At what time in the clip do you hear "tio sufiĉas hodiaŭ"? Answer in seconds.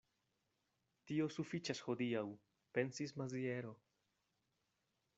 1.11-2.25